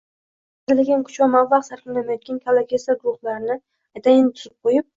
[0.71, 3.61] hazilakam kuch va mablag‘ sarflamayotgan, kallakesar guruhlarni
[4.01, 4.89] atayin tuzib qo‘yib